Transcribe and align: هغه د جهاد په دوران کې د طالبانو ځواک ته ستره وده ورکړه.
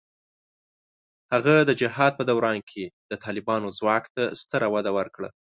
هغه 1.33 1.53
د 1.69 1.71
جهاد 1.81 2.11
په 2.19 2.23
دوران 2.31 2.57
کې 2.69 2.83
د 3.11 3.13
طالبانو 3.23 3.67
ځواک 3.77 4.03
ته 4.15 4.23
ستره 4.41 4.67
وده 4.75 4.91
ورکړه. 4.97 5.29